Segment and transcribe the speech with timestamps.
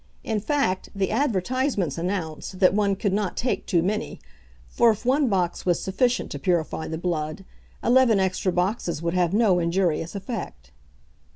[0.23, 4.19] In fact, the advertisements announced that one could not take too many;
[4.67, 7.45] for if one box was sufficient to purify the blood,
[7.83, 10.71] eleven extra boxes would have no injurious effect.